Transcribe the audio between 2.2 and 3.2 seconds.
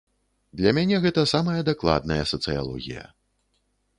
сацыялогія.